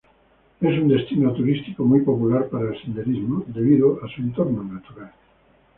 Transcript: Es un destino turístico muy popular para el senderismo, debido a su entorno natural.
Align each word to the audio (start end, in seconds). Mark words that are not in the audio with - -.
Es 0.61 0.79
un 0.79 0.87
destino 0.87 1.31
turístico 1.31 1.83
muy 1.85 2.01
popular 2.01 2.49
para 2.49 2.69
el 2.73 2.81
senderismo, 2.81 3.43
debido 3.45 4.03
a 4.03 4.09
su 4.09 4.21
entorno 4.23 4.63
natural. 4.63 5.11